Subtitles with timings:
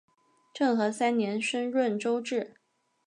[0.51, 2.55] 政和三年升润州置。